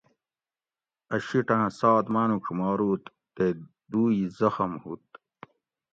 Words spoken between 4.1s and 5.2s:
ئ زخم ہُوت